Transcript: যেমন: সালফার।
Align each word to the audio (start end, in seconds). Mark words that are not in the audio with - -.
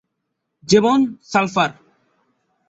যেমন: 0.63 0.99
সালফার। 1.23 1.71